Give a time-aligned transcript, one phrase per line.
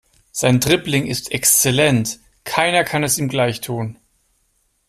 [0.31, 3.99] Sein Dribbling ist exzellent, keiner kann es ihm gleich tun.